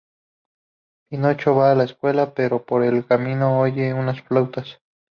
Pinocho 1.09 1.53
va 1.53 1.71
a 1.71 1.75
la 1.75 1.83
escuela, 1.83 2.33
pero 2.33 2.65
por 2.65 2.81
el 2.83 3.05
camino 3.05 3.59
oye 3.59 3.93
unas 3.93 4.19
flautas. 4.21 4.79